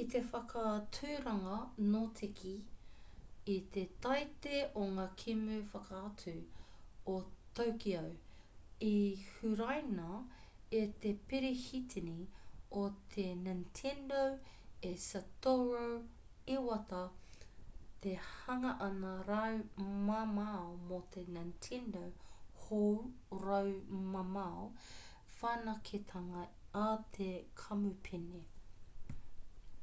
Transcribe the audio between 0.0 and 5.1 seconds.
i te whakāturanga notekī i te taite o ngā